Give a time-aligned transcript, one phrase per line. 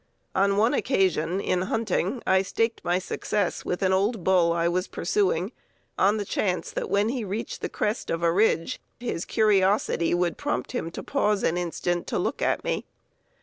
[0.33, 4.87] On one occasion in hunting I staked my success with an old bull I was
[4.87, 5.51] pursuing
[5.95, 10.39] on the chance that when he reached the crest of a ridge his curiosity would
[10.39, 12.87] prompt him to pause an instant to look at me.